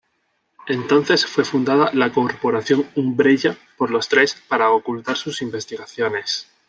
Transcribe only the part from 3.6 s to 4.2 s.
por los